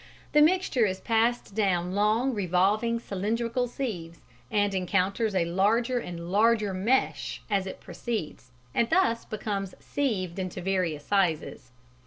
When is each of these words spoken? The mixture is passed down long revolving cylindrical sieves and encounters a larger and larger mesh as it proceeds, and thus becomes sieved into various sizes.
The 0.31 0.41
mixture 0.41 0.87
is 0.87 0.99
passed 0.99 1.53
down 1.53 1.93
long 1.93 2.33
revolving 2.33 2.99
cylindrical 2.99 3.67
sieves 3.67 4.19
and 4.49 4.73
encounters 4.73 5.35
a 5.35 5.45
larger 5.45 5.99
and 5.99 6.31
larger 6.31 6.73
mesh 6.73 7.43
as 7.51 7.67
it 7.67 7.79
proceeds, 7.81 8.49
and 8.73 8.89
thus 8.89 9.25
becomes 9.25 9.75
sieved 9.79 10.39
into 10.39 10.59
various 10.59 11.05
sizes. 11.05 11.69